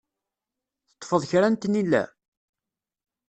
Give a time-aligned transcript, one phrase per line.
[0.89, 2.03] Teṭṭfeḍ kra n tnila?